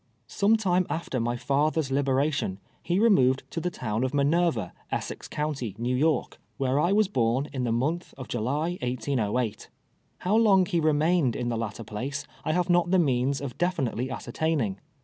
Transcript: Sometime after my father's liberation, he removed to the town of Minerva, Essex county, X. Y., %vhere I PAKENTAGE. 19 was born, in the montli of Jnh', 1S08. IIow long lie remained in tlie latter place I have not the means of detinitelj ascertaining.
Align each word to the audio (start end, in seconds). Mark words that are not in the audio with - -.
Sometime 0.25 0.87
after 0.89 1.19
my 1.19 1.37
father's 1.37 1.91
liberation, 1.91 2.57
he 2.81 2.97
removed 2.97 3.43
to 3.51 3.61
the 3.61 3.69
town 3.69 4.03
of 4.03 4.15
Minerva, 4.15 4.73
Essex 4.91 5.27
county, 5.27 5.75
X. 5.79 5.79
Y., 5.79 5.83
%vhere 5.83 5.93
I 5.93 6.09
PAKENTAGE. 6.09 6.37
19 6.59 6.95
was 6.95 7.07
born, 7.07 7.47
in 7.53 7.65
the 7.65 7.71
montli 7.71 8.11
of 8.17 8.27
Jnh', 8.27 8.79
1S08. 8.79 9.67
IIow 10.23 10.43
long 10.43 10.63
lie 10.73 10.79
remained 10.79 11.35
in 11.35 11.49
tlie 11.49 11.59
latter 11.59 11.83
place 11.83 12.25
I 12.43 12.51
have 12.53 12.67
not 12.71 12.89
the 12.89 12.97
means 12.97 13.39
of 13.41 13.59
detinitelj 13.59 14.09
ascertaining. 14.09 14.79